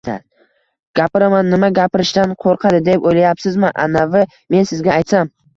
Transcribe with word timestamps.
–Gapiraman! 0.99 1.51
Nima, 1.55 1.69
gapirishdan 1.79 2.33
qo‘rqadi 2.45 2.81
deb 2.89 3.07
o‘ylayapsizmi? 3.11 3.73
Anavi-i… 3.87 4.31
Men 4.57 4.71
sizga 4.73 4.95
aytsam… 4.99 5.33